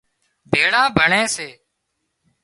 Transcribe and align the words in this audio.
ڀيۯان 0.51 0.75
ڀۯي 0.97 1.21
سي 1.35 1.47